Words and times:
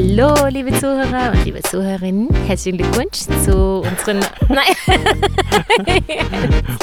Hallo, 0.00 0.32
liebe 0.48 0.72
Zuhörer 0.72 1.32
und 1.32 1.44
liebe 1.44 1.60
Zuhörerinnen. 1.60 2.28
Herzlichen 2.46 2.78
Glückwunsch 2.78 3.18
zu 3.44 3.82
unseren. 3.82 4.20
Nein. 4.48 6.04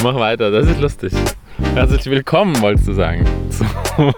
Mach 0.04 0.16
weiter, 0.16 0.52
das 0.52 0.68
ist 0.68 0.82
lustig. 0.82 1.14
Herzlich 1.76 2.06
willkommen, 2.08 2.62
wolltest 2.62 2.90
du 2.90 2.94
sagen. 2.94 3.26
So, 3.50 3.64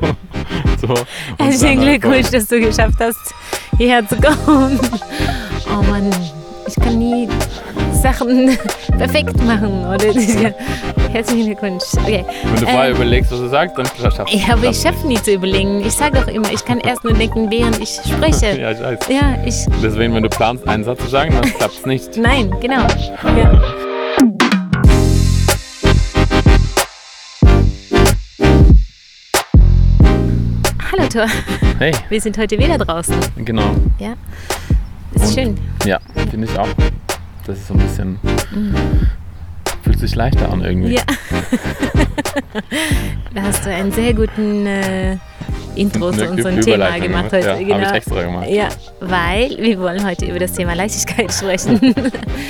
so 0.81 0.95
Herzlichen 1.37 1.81
Glückwunsch, 1.81 2.31
dass 2.31 2.47
du 2.47 2.59
geschafft 2.59 2.97
hast, 2.99 3.35
hierher 3.77 4.07
zu 4.07 4.15
kommen. 4.15 4.79
Oh 5.69 5.83
Mann, 5.83 6.09
ich 6.67 6.75
kann 6.75 6.97
nie 6.97 7.29
Sachen 8.01 8.57
perfekt 8.97 9.37
machen. 9.43 9.85
Oder? 9.85 10.11
Herzlichen 11.17 11.47
Glückwunsch. 11.47 11.83
Okay. 11.97 12.23
Wenn 12.43 12.53
du 12.53 12.61
vorher 12.67 12.89
ähm, 12.89 12.95
überlegst, 12.95 13.31
was 13.31 13.39
du 13.39 13.47
sagst, 13.47 13.75
dann 13.75 13.87
schaffst 13.87 14.19
du 14.19 14.37
Ja, 14.37 14.53
aber 14.53 14.65
ich 14.65 14.79
schaffe 14.79 15.07
nie 15.07 15.19
zu 15.19 15.33
überlegen. 15.33 15.83
Ich 15.83 15.93
sage 15.93 16.19
doch 16.19 16.27
immer, 16.27 16.51
ich 16.51 16.63
kann 16.63 16.79
erst 16.79 17.03
nur 17.03 17.13
denken, 17.13 17.49
während 17.49 17.79
ich 17.81 17.89
spreche. 17.89 18.55
ja, 18.61 18.69
ich 18.69 18.79
weiß. 18.79 18.99
Ja, 19.09 19.35
ich 19.43 19.65
Deswegen, 19.81 20.13
wenn 20.13 20.21
du 20.21 20.29
planst, 20.29 20.67
einen 20.67 20.83
Satz 20.83 20.99
zu 20.99 21.07
sagen, 21.07 21.33
dann 21.33 21.41
klappt 21.41 21.73
es 21.73 21.85
nicht. 21.87 22.17
Nein, 22.17 22.55
genau. 22.61 22.85
Ja. 23.35 23.61
Hallo 30.91 31.07
Thor. 31.11 31.25
Hey. 31.79 31.93
Wir 32.09 32.21
sind 32.21 32.37
heute 32.37 32.59
wieder 32.59 32.77
draußen. 32.77 33.15
Genau. 33.37 33.75
Ja. 33.97 34.13
Ist 35.15 35.29
Und, 35.29 35.33
schön. 35.33 35.57
Ja, 35.83 35.97
finde 36.29 36.45
ich 36.45 36.59
auch. 36.59 36.69
Das 37.47 37.57
ist 37.57 37.69
so 37.69 37.73
ein 37.73 37.79
bisschen. 37.79 38.19
Mhm. 38.51 39.07
Fühlt 39.87 39.99
sich 39.99 40.15
leichter 40.15 40.51
an 40.51 40.63
irgendwie. 40.65 40.95
Ja. 40.95 41.01
da 43.33 43.41
hast 43.41 43.65
du 43.65 43.69
einen 43.69 43.93
sehr 43.93 44.13
guten 44.13 44.65
äh, 44.65 45.17
Intro 45.75 46.11
zu 46.11 46.27
unserem 46.27 46.59
Thema 46.59 46.99
gemacht 46.99 47.31
heute. 47.31 47.47
Ja, 47.47 47.57
genau. 47.57 47.79
Ich 47.79 47.93
extra 47.93 48.21
gemacht. 48.21 48.49
Ja, 48.49 48.67
weil 48.99 49.57
wir 49.57 49.79
wollen 49.79 50.05
heute 50.05 50.25
über 50.25 50.39
das 50.39 50.51
Thema 50.51 50.73
Leichtigkeit 50.73 51.31
sprechen. 51.31 51.95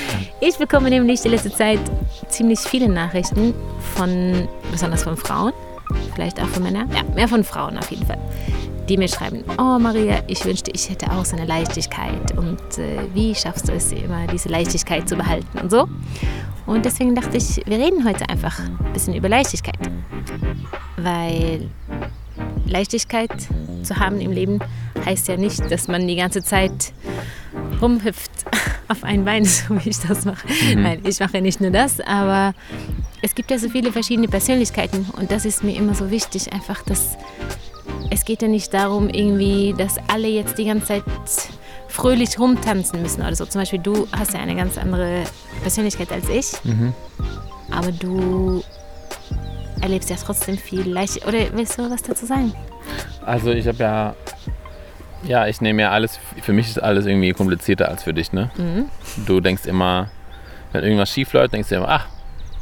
ich 0.40 0.56
bekomme 0.56 0.90
nämlich 0.90 1.20
die 1.20 1.28
letzte 1.28 1.52
Zeit 1.52 1.78
ziemlich 2.26 2.58
viele 2.58 2.88
Nachrichten 2.88 3.54
von, 3.94 4.48
besonders 4.72 5.04
von 5.04 5.16
Frauen, 5.16 5.52
vielleicht 6.16 6.42
auch 6.42 6.48
von 6.48 6.64
Männern, 6.64 6.90
ja, 6.92 7.04
mehr 7.14 7.28
von 7.28 7.44
Frauen 7.44 7.78
auf 7.78 7.88
jeden 7.92 8.04
Fall, 8.04 8.18
die 8.88 8.96
mir 8.96 9.08
schreiben, 9.08 9.44
oh 9.58 9.78
Maria, 9.78 10.22
ich 10.26 10.44
wünschte, 10.44 10.70
ich 10.74 10.88
hätte 10.88 11.10
auch 11.12 11.24
so 11.24 11.36
eine 11.36 11.46
Leichtigkeit 11.46 12.36
und 12.36 12.78
äh, 12.78 12.98
wie 13.14 13.34
schaffst 13.34 13.68
du 13.68 13.72
es 13.72 13.92
immer, 13.92 14.26
diese 14.26 14.48
Leichtigkeit 14.48 15.08
zu 15.08 15.16
behalten 15.16 15.58
und 15.58 15.70
so. 15.70 15.88
Und 16.66 16.84
deswegen 16.84 17.14
dachte 17.14 17.36
ich, 17.36 17.62
wir 17.66 17.78
reden 17.78 18.04
heute 18.06 18.28
einfach 18.28 18.58
ein 18.58 18.92
bisschen 18.92 19.14
über 19.14 19.28
Leichtigkeit, 19.28 19.78
weil 20.96 21.68
Leichtigkeit 22.66 23.30
zu 23.82 23.96
haben 23.96 24.20
im 24.20 24.32
Leben 24.32 24.58
heißt 25.04 25.28
ja 25.28 25.36
nicht, 25.36 25.70
dass 25.70 25.88
man 25.88 26.06
die 26.06 26.16
ganze 26.16 26.42
Zeit 26.42 26.92
rumhüpft 27.80 28.30
auf 28.88 29.04
ein 29.04 29.24
Bein, 29.24 29.44
so 29.46 29.74
wie 29.82 29.90
ich 29.90 29.98
das 30.00 30.24
mache. 30.24 30.46
Mhm. 30.46 30.82
Nein, 30.82 31.00
ich 31.04 31.20
mache 31.20 31.40
nicht 31.40 31.60
nur 31.60 31.70
das, 31.70 32.00
aber 32.00 32.54
es 33.22 33.34
gibt 33.34 33.50
ja 33.50 33.58
so 33.58 33.68
viele 33.68 33.92
verschiedene 33.92 34.28
Persönlichkeiten 34.28 35.06
und 35.16 35.30
das 35.30 35.44
ist 35.44 35.64
mir 35.64 35.76
immer 35.76 35.94
so 35.94 36.10
wichtig, 36.10 36.52
einfach, 36.52 36.82
dass 36.82 37.16
es 38.10 38.24
geht 38.24 38.42
ja 38.42 38.48
nicht 38.48 38.72
darum, 38.72 39.08
irgendwie, 39.08 39.74
dass 39.76 39.96
alle 40.08 40.28
jetzt 40.28 40.58
die 40.58 40.64
ganze 40.64 40.86
Zeit 40.86 41.04
fröhlich 41.88 42.38
rumtanzen 42.38 43.02
müssen 43.02 43.22
oder 43.22 43.34
so. 43.34 43.46
Zum 43.46 43.60
Beispiel 43.60 43.78
du 43.78 44.06
hast 44.12 44.34
ja 44.34 44.40
eine 44.40 44.54
ganz 44.54 44.78
andere 44.78 45.24
Persönlichkeit 45.62 46.12
als 46.12 46.28
ich, 46.28 46.52
mhm. 46.64 46.92
aber 47.70 47.92
du 47.92 48.62
erlebst 49.80 50.10
ja 50.10 50.16
trotzdem 50.16 50.56
viel 50.56 50.88
leicht. 50.88 51.26
Oder 51.26 51.38
willst 51.52 51.78
du 51.78 51.90
was 51.90 52.02
dazu 52.02 52.26
sagen? 52.26 52.52
Also 53.24 53.50
ich 53.50 53.66
habe 53.66 53.78
ja, 53.78 54.14
ja, 55.24 55.46
ich 55.46 55.60
nehme 55.60 55.82
ja 55.82 55.90
alles, 55.90 56.18
für 56.42 56.52
mich 56.52 56.68
ist 56.68 56.82
alles 56.82 57.06
irgendwie 57.06 57.32
komplizierter 57.32 57.88
als 57.88 58.02
für 58.02 58.14
dich, 58.14 58.32
ne? 58.32 58.50
Mhm. 58.56 58.86
Du 59.26 59.40
denkst 59.40 59.66
immer, 59.66 60.10
wenn 60.72 60.84
irgendwas 60.84 61.10
schief 61.10 61.32
läuft, 61.32 61.52
denkst 61.52 61.68
du 61.68 61.76
immer, 61.76 61.88
ach, 61.88 62.06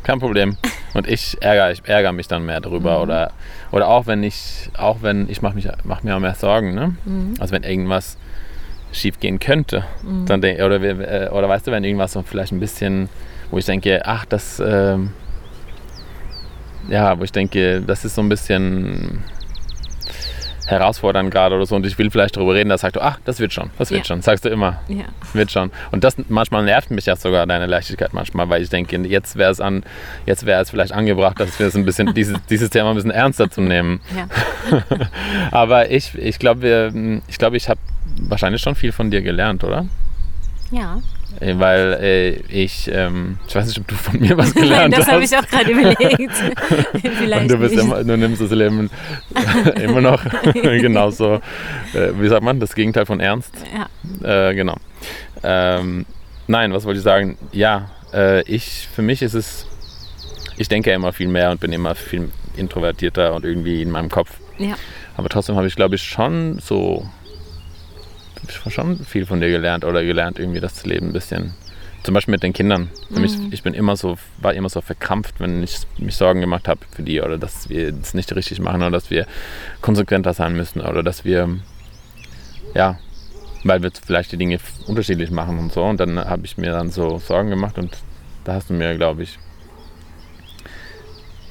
kein 0.06 0.20
Problem. 0.20 0.56
Und 0.94 1.08
ich 1.08 1.36
ärgere, 1.40 1.72
ich 1.72 1.82
ärgere 1.84 2.12
mich 2.12 2.28
dann 2.28 2.46
mehr 2.46 2.60
darüber. 2.60 2.96
Mhm. 2.96 3.02
Oder, 3.02 3.32
oder 3.72 3.88
auch 3.88 4.06
wenn 4.06 4.22
ich, 4.22 4.70
auch 4.78 5.02
wenn, 5.02 5.28
ich 5.28 5.42
mache 5.42 5.56
mach 5.84 6.02
mir 6.02 6.16
auch 6.16 6.20
mehr 6.20 6.34
Sorgen, 6.34 6.74
ne? 6.74 6.96
Mhm. 7.04 7.34
Also 7.40 7.52
wenn 7.52 7.64
irgendwas 7.64 8.16
schief 8.92 9.18
gehen 9.18 9.38
könnte. 9.38 9.84
Mhm. 10.02 10.26
Dann 10.26 10.40
denk, 10.40 10.60
oder, 10.60 10.80
äh, 10.80 11.28
oder 11.30 11.48
weißt 11.48 11.66
du, 11.66 11.72
wenn 11.72 11.84
irgendwas 11.84 12.12
so 12.12 12.22
vielleicht 12.22 12.52
ein 12.52 12.60
bisschen, 12.60 13.08
wo 13.50 13.58
ich 13.58 13.66
denke, 13.66 14.02
ach, 14.04 14.24
das, 14.24 14.60
äh, 14.60 14.96
ja, 16.88 17.18
wo 17.18 17.24
ich 17.24 17.32
denke, 17.32 17.82
das 17.82 18.04
ist 18.04 18.14
so 18.14 18.22
ein 18.22 18.28
bisschen 18.28 19.24
herausfordernd 20.66 21.30
gerade 21.30 21.54
oder 21.54 21.66
so 21.66 21.76
und 21.76 21.86
ich 21.86 21.96
will 21.98 22.10
vielleicht 22.10 22.36
darüber 22.36 22.54
reden, 22.54 22.68
da 22.68 22.78
sagst 22.78 22.96
du, 22.96 23.00
ach, 23.00 23.18
das 23.24 23.40
wird 23.40 23.52
schon, 23.52 23.70
das 23.78 23.90
wird 23.90 24.00
ja. 24.00 24.04
schon, 24.04 24.22
sagst 24.22 24.44
du 24.44 24.48
immer, 24.48 24.80
ja. 24.88 25.04
wird 25.32 25.50
schon. 25.50 25.70
Und 25.92 26.04
das 26.04 26.16
manchmal 26.28 26.64
nervt 26.64 26.90
mich 26.90 27.06
ja 27.06 27.16
sogar 27.16 27.46
deine 27.46 27.66
Leichtigkeit 27.66 28.12
manchmal, 28.12 28.48
weil 28.48 28.62
ich 28.62 28.68
denke, 28.68 28.96
jetzt 28.98 29.36
wäre 29.36 29.50
es 29.50 29.60
an, 29.60 29.84
jetzt 30.26 30.44
wäre 30.44 30.60
es 30.60 30.70
vielleicht 30.70 30.92
angebracht, 30.92 31.38
dass 31.40 31.58
wir 31.58 31.66
es 31.66 31.76
ein 31.76 31.84
bisschen, 31.84 32.14
dieses, 32.14 32.38
dieses 32.50 32.70
Thema 32.70 32.90
ein 32.90 32.96
bisschen 32.96 33.10
ernster 33.10 33.50
zu 33.50 33.60
nehmen. 33.60 34.00
Ja. 34.16 34.28
Aber 35.50 35.90
ich, 35.90 36.14
ich 36.16 36.38
glaube, 36.38 37.20
ich 37.28 37.38
glaube, 37.38 37.56
ich 37.56 37.68
habe 37.68 37.80
wahrscheinlich 38.20 38.62
schon 38.62 38.74
viel 38.74 38.92
von 38.92 39.10
dir 39.10 39.22
gelernt, 39.22 39.64
oder? 39.64 39.86
Ja. 40.70 40.98
Äh, 41.40 41.58
weil 41.58 41.98
äh, 42.00 42.30
ich, 42.48 42.90
ähm, 42.92 43.38
ich 43.46 43.54
weiß 43.54 43.66
nicht, 43.66 43.78
ob 43.78 43.88
du 43.88 43.94
von 43.94 44.18
mir 44.18 44.36
was 44.36 44.54
gelernt 44.54 44.94
das 44.94 45.06
hast. 45.06 45.08
Das 45.08 45.14
habe 45.14 45.24
ich 45.24 45.36
auch 45.36 45.46
gerade 45.46 45.70
überlegt. 45.70 46.32
Vielleicht 47.18 47.42
Und 47.42 47.50
du, 47.50 47.58
bist 47.58 47.74
immer, 47.74 48.02
du 48.02 48.16
nimmst 48.16 48.40
das 48.40 48.50
Leben 48.50 48.90
immer 49.82 50.00
noch 50.00 50.22
genauso, 50.54 51.40
äh, 51.94 52.12
wie 52.18 52.28
sagt 52.28 52.42
man, 52.42 52.60
das 52.60 52.74
Gegenteil 52.74 53.06
von 53.06 53.20
Ernst. 53.20 53.52
Ja. 54.22 54.48
Äh, 54.48 54.54
genau. 54.54 54.76
Ähm, 55.42 56.06
nein, 56.46 56.72
was 56.72 56.84
wollte 56.84 56.98
ich 56.98 57.04
sagen? 57.04 57.36
Ja, 57.52 57.90
äh, 58.14 58.42
ich, 58.42 58.88
für 58.94 59.02
mich 59.02 59.20
ist 59.22 59.34
es, 59.34 59.66
ich 60.56 60.68
denke 60.68 60.90
immer 60.92 61.12
viel 61.12 61.28
mehr 61.28 61.50
und 61.50 61.60
bin 61.60 61.72
immer 61.72 61.94
viel 61.94 62.30
introvertierter 62.56 63.34
und 63.34 63.44
irgendwie 63.44 63.82
in 63.82 63.90
meinem 63.90 64.08
Kopf. 64.08 64.38
Ja. 64.58 64.74
Aber 65.16 65.28
trotzdem 65.28 65.56
habe 65.56 65.66
ich, 65.66 65.76
glaube 65.76 65.96
ich, 65.96 66.02
schon 66.02 66.58
so 66.60 67.06
schon 68.70 68.98
viel 69.04 69.26
von 69.26 69.40
dir 69.40 69.50
gelernt 69.50 69.84
oder 69.84 70.04
gelernt, 70.04 70.38
irgendwie 70.38 70.60
das 70.60 70.84
Leben 70.84 71.08
ein 71.08 71.12
bisschen. 71.12 71.54
Zum 72.02 72.14
Beispiel 72.14 72.32
mit 72.32 72.44
den 72.44 72.52
Kindern. 72.52 72.88
Mhm. 73.10 73.20
mich, 73.20 73.32
ich 73.50 73.62
bin 73.62 73.74
immer 73.74 73.96
so, 73.96 74.16
war 74.38 74.54
immer 74.54 74.68
so 74.68 74.80
verkrampft, 74.80 75.40
wenn 75.40 75.62
ich 75.62 75.80
mich 75.98 76.14
Sorgen 76.14 76.40
gemacht 76.40 76.68
habe 76.68 76.80
für 76.92 77.02
die 77.02 77.20
oder 77.20 77.36
dass 77.36 77.68
wir 77.68 77.92
es 78.00 78.14
nicht 78.14 78.34
richtig 78.34 78.60
machen 78.60 78.82
oder 78.82 78.92
dass 78.92 79.10
wir 79.10 79.26
konsequenter 79.80 80.32
sein 80.32 80.54
müssen 80.54 80.80
oder 80.80 81.02
dass 81.02 81.24
wir, 81.24 81.58
ja, 82.74 82.98
weil 83.64 83.82
wir 83.82 83.90
vielleicht 83.90 84.30
die 84.30 84.36
Dinge 84.36 84.60
unterschiedlich 84.86 85.32
machen 85.32 85.58
und 85.58 85.72
so. 85.72 85.82
Und 85.82 85.98
dann 85.98 86.16
habe 86.16 86.46
ich 86.46 86.56
mir 86.56 86.70
dann 86.70 86.90
so 86.90 87.18
Sorgen 87.18 87.50
gemacht 87.50 87.76
und 87.76 87.96
da 88.44 88.54
hast 88.54 88.70
du 88.70 88.74
mir, 88.74 88.94
glaube 88.94 89.24
ich, 89.24 89.38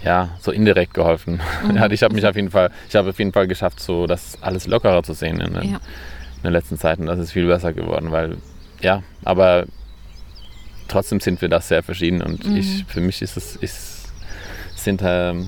ja, 0.05 0.29
so 0.39 0.51
indirekt 0.51 0.93
geholfen. 0.93 1.41
Mhm. 1.65 1.91
ich 1.91 2.03
habe 2.03 2.13
mich 2.13 2.25
auf 2.25 2.35
jeden 2.35 2.51
Fall, 2.51 2.71
ich 2.87 2.95
habe 2.95 3.09
auf 3.09 3.19
jeden 3.19 3.33
Fall 3.33 3.47
geschafft, 3.47 3.79
so 3.81 4.07
das 4.07 4.37
alles 4.41 4.67
lockerer 4.67 5.03
zu 5.03 5.13
sehen. 5.13 5.41
In, 5.41 5.55
ja 5.69 5.79
in 6.45 6.53
der 6.53 6.61
letzten 6.61 6.77
Zeit 6.77 6.99
und 6.99 7.07
das 7.07 7.19
ist 7.19 7.31
viel 7.31 7.47
besser 7.47 7.73
geworden, 7.73 8.11
weil 8.11 8.37
ja, 8.81 9.01
aber 9.23 9.65
trotzdem 10.87 11.19
sind 11.19 11.41
wir 11.41 11.49
das 11.49 11.67
sehr 11.67 11.81
verschieden 11.81 12.21
und 12.21 12.45
mhm. 12.45 12.57
ich, 12.57 12.85
für 12.87 13.01
mich 13.01 13.21
ist 13.21 13.35
es, 13.35 13.55
ist, 13.55 14.13
sind, 14.75 15.01
ähm, 15.03 15.47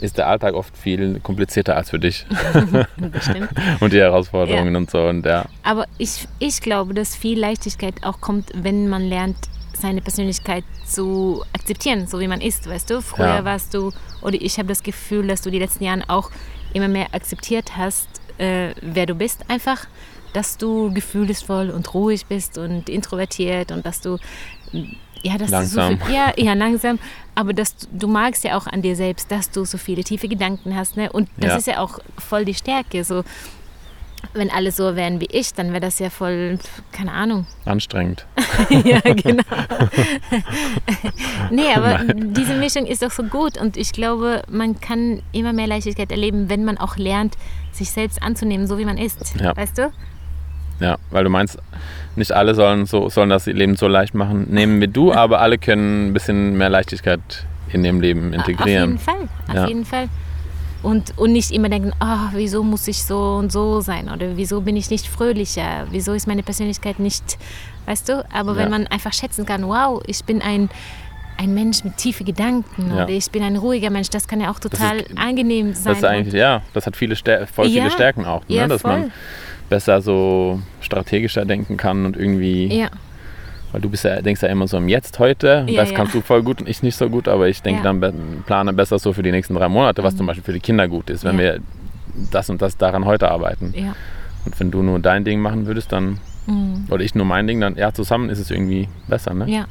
ist 0.00 0.16
der 0.16 0.26
Alltag 0.28 0.54
oft 0.54 0.74
viel 0.74 1.20
komplizierter 1.20 1.76
als 1.76 1.90
für 1.90 1.98
dich. 1.98 2.24
und 3.80 3.92
die 3.92 3.98
Herausforderungen 3.98 4.72
ja. 4.72 4.78
und 4.78 4.90
so 4.90 5.06
und 5.06 5.26
ja. 5.26 5.44
Aber 5.62 5.86
ich, 5.98 6.26
ich 6.38 6.62
glaube, 6.62 6.94
dass 6.94 7.14
viel 7.14 7.38
Leichtigkeit 7.38 8.02
auch 8.02 8.20
kommt, 8.22 8.50
wenn 8.54 8.88
man 8.88 9.02
lernt, 9.02 9.36
seine 9.74 10.00
Persönlichkeit 10.00 10.64
zu 10.86 11.42
akzeptieren, 11.52 12.06
so 12.06 12.20
wie 12.20 12.28
man 12.28 12.40
ist, 12.40 12.68
weißt 12.68 12.90
du? 12.90 13.02
Früher 13.02 13.26
ja. 13.26 13.44
warst 13.44 13.74
du, 13.74 13.92
oder 14.22 14.36
ich 14.40 14.58
habe 14.58 14.68
das 14.68 14.82
Gefühl, 14.82 15.26
dass 15.26 15.42
du 15.42 15.50
die 15.50 15.58
letzten 15.58 15.84
Jahre 15.84 16.02
auch 16.08 16.30
immer 16.72 16.88
mehr 16.88 17.06
akzeptiert 17.12 17.76
hast, 17.76 18.19
äh, 18.40 18.74
wer 18.80 19.06
du 19.06 19.14
bist, 19.14 19.44
einfach, 19.48 19.86
dass 20.32 20.56
du 20.56 20.92
gefühlsvoll 20.92 21.70
und 21.70 21.92
ruhig 21.94 22.26
bist 22.26 22.58
und 22.58 22.88
introvertiert 22.88 23.72
und 23.72 23.84
dass 23.84 24.00
du 24.00 24.18
ja, 25.22 25.36
dass 25.36 25.50
langsam. 25.50 25.98
Du 25.98 25.98
so 25.98 26.06
viel, 26.06 26.14
ja, 26.14 26.32
ja, 26.36 26.54
langsam. 26.54 26.98
Aber 27.34 27.52
dass 27.52 27.76
du, 27.76 27.86
du, 27.92 28.08
magst 28.08 28.42
ja 28.44 28.56
auch 28.56 28.66
an 28.66 28.80
dir 28.80 28.96
selbst, 28.96 29.30
dass 29.30 29.50
du 29.50 29.64
so 29.64 29.76
viele 29.76 30.02
tiefe 30.02 30.28
Gedanken 30.28 30.74
hast. 30.74 30.96
Ne? 30.96 31.12
Und 31.12 31.28
das 31.36 31.50
ja. 31.50 31.56
ist 31.56 31.66
ja 31.66 31.78
auch 31.78 31.98
voll 32.18 32.44
die 32.44 32.54
Stärke. 32.54 33.04
So, 33.04 33.22
wenn 34.32 34.50
alle 34.50 34.70
so 34.70 34.96
wären 34.96 35.20
wie 35.20 35.28
ich, 35.30 35.54
dann 35.54 35.70
wäre 35.70 35.80
das 35.80 35.98
ja 35.98 36.10
voll, 36.10 36.58
keine 36.92 37.12
Ahnung. 37.12 37.46
Anstrengend. 37.64 38.26
ja, 38.84 39.00
genau. 39.00 39.42
nee, 41.50 41.72
aber 41.74 42.04
Nein. 42.04 42.34
diese 42.34 42.54
Mischung 42.54 42.86
ist 42.86 43.02
doch 43.02 43.10
so 43.10 43.24
gut 43.24 43.58
und 43.58 43.76
ich 43.76 43.92
glaube, 43.92 44.42
man 44.48 44.80
kann 44.80 45.22
immer 45.32 45.52
mehr 45.52 45.66
Leichtigkeit 45.66 46.10
erleben, 46.10 46.48
wenn 46.48 46.64
man 46.64 46.78
auch 46.78 46.96
lernt, 46.96 47.36
sich 47.72 47.90
selbst 47.90 48.22
anzunehmen, 48.22 48.66
so 48.66 48.78
wie 48.78 48.84
man 48.84 48.98
ist. 48.98 49.34
Ja. 49.40 49.56
Weißt 49.56 49.78
du? 49.78 49.92
Ja, 50.80 50.96
weil 51.10 51.24
du 51.24 51.30
meinst, 51.30 51.58
nicht 52.16 52.32
alle 52.32 52.54
sollen, 52.54 52.86
so, 52.86 53.08
sollen 53.08 53.30
das 53.30 53.46
Leben 53.46 53.76
so 53.76 53.86
leicht 53.86 54.14
machen, 54.14 54.46
nehmen 54.50 54.80
wie 54.80 54.88
du, 54.88 55.12
aber 55.12 55.40
alle 55.40 55.58
können 55.58 56.08
ein 56.08 56.12
bisschen 56.12 56.56
mehr 56.56 56.70
Leichtigkeit 56.70 57.20
in 57.72 57.84
ihrem 57.84 58.00
Leben 58.00 58.32
integrieren. 58.32 58.96
Auf 58.96 59.06
jeden 59.06 59.08
Fall, 59.26 59.28
auf 59.48 59.54
ja. 59.54 59.66
jeden 59.66 59.84
Fall. 59.84 60.08
Und, 60.82 61.12
und 61.18 61.32
nicht 61.32 61.50
immer 61.50 61.68
denken, 61.68 61.92
oh, 62.00 62.28
wieso 62.32 62.62
muss 62.62 62.88
ich 62.88 63.04
so 63.04 63.34
und 63.34 63.52
so 63.52 63.80
sein 63.82 64.08
oder 64.08 64.36
wieso 64.36 64.62
bin 64.62 64.76
ich 64.76 64.88
nicht 64.88 65.06
fröhlicher, 65.06 65.86
wieso 65.90 66.14
ist 66.14 66.26
meine 66.26 66.42
Persönlichkeit 66.42 66.98
nicht, 66.98 67.36
weißt 67.84 68.08
du? 68.08 68.24
Aber 68.32 68.56
wenn 68.56 68.64
Ja. 68.64 68.68
man 68.70 68.86
einfach 68.86 69.12
schätzen 69.12 69.44
kann, 69.44 69.66
wow, 69.68 70.02
ich 70.06 70.24
bin 70.24 70.40
ein, 70.40 70.70
ein 71.36 71.52
Mensch 71.52 71.84
mit 71.84 71.98
tiefen 71.98 72.24
Gedanken 72.24 72.88
Ja. 72.96 73.04
oder 73.04 73.10
ich 73.12 73.30
bin 73.30 73.42
ein 73.42 73.56
ruhiger 73.56 73.90
Mensch, 73.90 74.08
das 74.08 74.26
kann 74.26 74.40
ja 74.40 74.50
auch 74.50 74.58
total 74.58 75.00
ist- 75.00 75.18
angenehm 75.18 75.74
sein. 75.74 75.84
Das 75.92 75.98
ist 75.98 76.04
eigentlich, 76.04 76.34
ja, 76.34 76.62
das 76.72 76.86
hat 76.86 76.96
viele 76.96 77.14
Stär 77.14 77.46
voll 77.46 77.66
viele 77.66 77.84
Ja. 77.84 77.90
Stärken 77.90 78.24
auch, 78.24 78.48
ne? 78.48 78.66
Dass 78.66 78.80
voll. 78.80 78.90
man 79.00 79.12
besser 79.68 80.00
so 80.00 80.60
strategischer 80.80 81.44
denken 81.44 81.76
kann 81.76 82.06
und 82.06 82.16
irgendwie, 82.16 82.68
weil 83.72 83.80
du 83.80 83.88
bist 83.88 84.04
ja, 84.04 84.20
denkst 84.22 84.42
ja 84.42 84.48
immer 84.48 84.66
so 84.68 84.76
im 84.76 84.88
Jetzt, 84.88 85.18
heute, 85.18 85.64
Ja, 85.68 85.76
das 85.82 85.90
ja. 85.90 85.96
kannst 85.96 86.14
du 86.14 86.20
voll 86.20 86.42
gut 86.42 86.60
und 86.60 86.68
ich 86.68 86.82
nicht 86.82 86.96
so 86.96 87.08
gut, 87.08 87.28
aber 87.28 87.48
ich 87.48 87.62
denke 87.62 87.82
Ja. 87.84 87.92
dann, 87.92 88.42
plane 88.46 88.72
besser 88.72 88.98
so 88.98 89.12
für 89.12 89.22
die 89.22 89.30
nächsten 89.30 89.54
drei 89.54 89.68
Monate, 89.68 90.02
was 90.02 90.14
Mhm. 90.14 90.18
zum 90.18 90.26
Beispiel 90.26 90.44
für 90.44 90.52
die 90.52 90.60
Kinder 90.60 90.88
gut 90.88 91.10
ist, 91.10 91.24
wenn 91.24 91.38
wir 91.38 91.60
das 92.30 92.50
und 92.50 92.60
das 92.60 92.76
daran 92.76 93.04
heute 93.04 93.30
arbeiten. 93.30 93.72
Und 94.44 94.58
wenn 94.58 94.70
du 94.70 94.82
nur 94.82 94.98
dein 94.98 95.24
Ding 95.24 95.40
machen 95.40 95.66
würdest, 95.66 95.92
dann, 95.92 96.18
Mhm. 96.46 96.86
oder 96.90 97.04
ich 97.04 97.14
nur 97.14 97.26
mein 97.26 97.46
Ding, 97.46 97.60
dann, 97.60 97.76
ja, 97.76 97.92
zusammen 97.92 98.30
ist 98.30 98.38
es 98.38 98.50
irgendwie 98.50 98.88
besser, 99.06 99.34
ne? 99.34 99.48
Ja. 99.48 99.66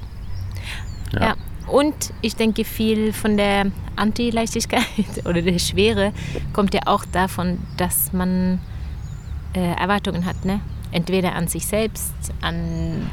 Ja. 1.13 1.19
ja. 1.22 1.34
Und 1.68 2.13
ich 2.22 2.36
denke, 2.36 2.63
viel 2.66 3.13
von 3.13 3.38
der 3.38 3.68
Anti-Leichtigkeit 3.96 4.84
oder 5.25 5.42
der 5.42 5.60
Schwere 5.60 6.13
kommt 6.54 6.74
ja 6.74 6.81
auch 6.86 7.06
davon, 7.06 7.60
dass 7.78 8.12
man 8.13 8.60
äh, 9.54 9.74
Erwartungen 9.80 10.25
hat. 10.25 10.46
Ne? 10.46 10.62
Entweder 10.91 11.36
an 11.36 11.47
sich 11.47 11.68
selbst, 11.68 12.13
an, 12.41 13.09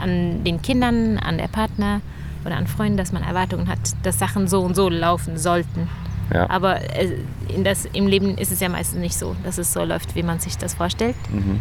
an 0.00 0.44
den 0.44 0.62
Kindern, 0.62 1.18
an 1.18 1.38
der 1.38 1.48
Partner 1.48 2.00
oder 2.44 2.56
an 2.56 2.66
Freunden, 2.66 2.96
dass 2.96 3.12
man 3.12 3.22
Erwartungen 3.22 3.68
hat, 3.68 3.78
dass 4.04 4.18
Sachen 4.18 4.46
so 4.46 4.60
und 4.60 4.76
so 4.76 4.88
laufen 4.88 5.36
sollten. 5.36 5.88
Ja. 6.32 6.48
Aber 6.50 6.80
äh, 6.96 7.18
in 7.48 7.64
das, 7.64 7.84
im 7.92 8.06
Leben 8.06 8.36
ist 8.38 8.52
es 8.52 8.60
ja 8.60 8.68
meistens 8.68 9.00
nicht 9.00 9.16
so, 9.16 9.36
dass 9.44 9.58
es 9.58 9.72
so 9.72 9.84
läuft, 9.84 10.14
wie 10.14 10.22
man 10.22 10.38
sich 10.40 10.56
das 10.56 10.74
vorstellt. 10.74 11.16
Mhm. 11.30 11.60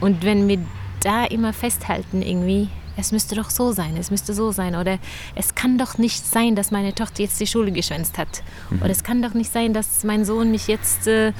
Und 0.00 0.24
wenn 0.24 0.48
wir 0.48 0.58
da 1.02 1.24
immer 1.24 1.52
festhalten, 1.52 2.22
irgendwie, 2.22 2.68
es 2.96 3.12
müsste 3.12 3.34
doch 3.34 3.50
so 3.50 3.72
sein, 3.72 3.96
es 3.96 4.10
müsste 4.10 4.34
so 4.34 4.52
sein. 4.52 4.74
Oder 4.74 4.98
es 5.34 5.54
kann 5.54 5.78
doch 5.78 5.98
nicht 5.98 6.24
sein, 6.26 6.56
dass 6.56 6.70
meine 6.70 6.94
Tochter 6.94 7.22
jetzt 7.22 7.40
die 7.40 7.46
Schule 7.46 7.72
geschwänzt 7.72 8.18
hat. 8.18 8.42
Oder 8.80 8.90
es 8.90 9.04
kann 9.04 9.22
doch 9.22 9.34
nicht 9.34 9.52
sein, 9.52 9.72
dass 9.72 10.04
mein 10.04 10.24
Sohn 10.24 10.50
mich 10.50 10.66
jetzt 10.66 11.06
äh, 11.06 11.32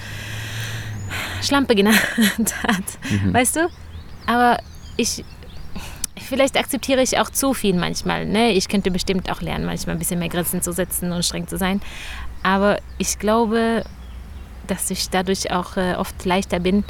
Schlampe 1.43 1.75
genannt 1.75 1.99
hat. 2.63 3.33
Weißt 3.33 3.57
du? 3.57 3.69
Aber 4.27 4.59
ich. 4.97 5.25
Vielleicht 6.17 6.57
akzeptiere 6.57 7.03
ich 7.03 7.19
auch 7.19 7.31
zu 7.31 7.55
viel 7.55 7.75
manchmal. 7.75 8.27
Ne? 8.27 8.53
Ich 8.53 8.69
könnte 8.69 8.91
bestimmt 8.91 9.31
auch 9.31 9.41
lernen, 9.41 9.65
manchmal 9.65 9.97
ein 9.97 9.99
bisschen 9.99 10.19
mehr 10.19 10.29
Grenzen 10.29 10.63
zu 10.63 10.71
setzen 10.73 11.11
und 11.13 11.25
streng 11.25 11.49
zu 11.49 11.57
sein. 11.57 11.81
Aber 12.43 12.79
ich 12.99 13.19
glaube, 13.19 13.85
dass 14.67 14.91
ich 14.91 15.11
dadurch 15.11 15.51
auch 15.51 15.77
äh, 15.77 15.95
oft 15.95 16.25
leichter 16.25 16.61
bin, 16.61 16.85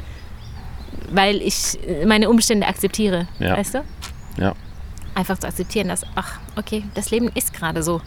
weil 1.09 1.41
ich 1.41 1.79
äh, 1.87 2.05
meine 2.05 2.29
Umstände 2.29 2.67
akzeptiere. 2.67 3.27
Ja. 3.39 3.57
Weißt 3.57 3.73
du? 3.75 3.83
Ja. 4.37 4.53
Einfach 5.15 5.39
zu 5.39 5.47
akzeptieren, 5.47 5.87
dass, 5.87 6.05
ach, 6.15 6.39
okay, 6.55 6.83
das 6.93 7.09
Leben 7.09 7.29
ist 7.33 7.53
gerade 7.53 7.83
so. 7.83 8.01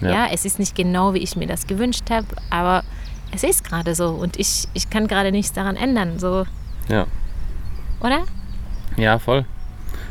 Ja. 0.00 0.10
Ja. 0.10 0.26
es 0.32 0.44
ist 0.44 0.58
nicht 0.58 0.74
genau, 0.74 1.14
wie 1.14 1.18
ich 1.18 1.36
mir 1.36 1.46
das 1.46 1.66
gewünscht 1.66 2.10
habe, 2.10 2.26
aber 2.48 2.84
es 3.32 3.42
ist 3.44 3.64
gerade 3.64 3.94
so 3.94 4.08
und 4.10 4.38
ich, 4.38 4.66
ich 4.74 4.90
kann 4.90 5.06
gerade 5.06 5.30
nichts 5.32 5.52
daran 5.52 5.76
ändern, 5.76 6.18
so, 6.18 6.46
Ja. 6.88 7.06
oder? 8.00 8.24
Ja, 8.96 9.18
voll. 9.18 9.44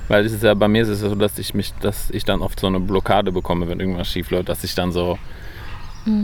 Weil 0.08 0.26
es 0.26 0.32
ist 0.32 0.44
ja 0.44 0.54
bei 0.56 0.68
mir 0.68 0.82
ist 0.84 0.88
es 0.90 1.02
so, 1.02 1.14
dass 1.16 1.38
ich 1.38 1.54
mich, 1.54 1.74
dass 1.82 2.10
ich 2.10 2.26
dann 2.26 2.42
oft 2.42 2.60
so 2.60 2.68
eine 2.68 2.80
Blockade 2.80 3.32
bekomme, 3.32 3.68
wenn 3.68 3.80
irgendwas 3.80 4.08
schief 4.08 4.32
läuft, 4.32 4.50
dass 4.50 4.64
ich 4.64 4.74
dann 4.76 4.92
so 4.92 5.18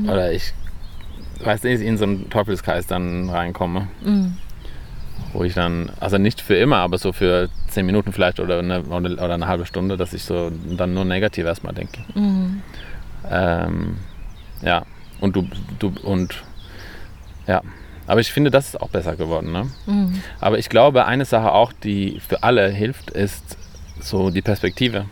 oder 0.08 0.32
ich 0.32 0.54
weiß 1.44 1.62
nicht, 1.64 1.82
in 1.82 1.98
so 1.98 2.06
einen 2.06 2.30
Teufelskreis 2.32 2.88
dann 2.88 3.30
reinkomme. 3.30 3.88
Wo 5.34 5.44
ich 5.44 5.54
dann, 5.54 5.92
also 6.00 6.18
nicht 6.18 6.42
für 6.42 6.56
immer, 6.56 6.78
aber 6.78 6.98
so 6.98 7.12
für 7.14 7.50
zehn 7.68 7.86
Minuten 7.86 8.12
vielleicht 8.14 8.40
oder 8.40 8.60
eine, 8.60 8.82
oder, 8.84 9.34
eine 9.34 9.48
halbe 9.48 9.66
Stunde, 9.68 9.98
dass 9.98 10.14
ich 10.14 10.24
so 10.24 10.52
dann 10.78 10.94
nur 10.96 11.06
negativ 11.06 11.46
erstmal 11.46 11.74
denke. 11.74 12.00
Ähm, 13.30 13.98
ja, 14.62 14.84
und 15.20 15.36
du, 15.36 15.48
du 15.80 15.92
und 16.04 16.44
ja. 17.48 17.62
Aber 18.08 18.20
ich 18.20 18.32
finde, 18.32 18.52
das 18.52 18.68
ist 18.68 18.82
auch 18.82 18.90
besser 18.90 19.16
geworden. 19.16 19.52
Ne? 19.52 19.68
Aber 20.40 20.60
ich 20.60 20.70
glaube, 20.70 21.06
eine 21.06 21.26
Sache 21.26 21.52
auch, 21.52 21.74
die 21.74 22.20
für 22.28 22.44
alle 22.44 22.70
hilft, 22.70 23.10
ist 23.10 23.58
so 24.00 24.30
die 24.30 24.44
Perspektive. 24.44 25.06